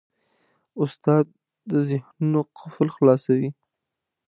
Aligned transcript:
استاد 0.83 1.25
د 1.69 1.71
ذهنونو 1.89 2.39
قفل 2.57 2.87
خلاصوي. 2.95 3.49